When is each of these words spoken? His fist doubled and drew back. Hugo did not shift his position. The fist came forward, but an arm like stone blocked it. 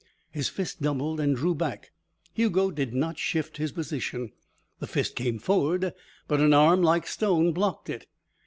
His 0.31 0.49
fist 0.49 0.81
doubled 0.81 1.19
and 1.19 1.35
drew 1.35 1.53
back. 1.53 1.91
Hugo 2.33 2.71
did 2.71 2.91
not 2.91 3.19
shift 3.19 3.57
his 3.57 3.71
position. 3.71 4.31
The 4.79 4.87
fist 4.87 5.15
came 5.15 5.37
forward, 5.37 5.93
but 6.27 6.39
an 6.41 6.55
arm 6.55 6.81
like 6.81 7.05
stone 7.05 7.53
blocked 7.53 7.87
it. 7.87 8.07